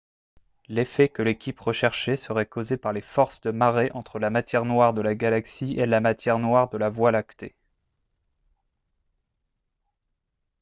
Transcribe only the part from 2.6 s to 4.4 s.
par les forces de marée entre la